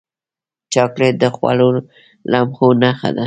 [0.73, 1.69] چاکلېټ د خوږو
[2.31, 3.19] لمحو نښه ده.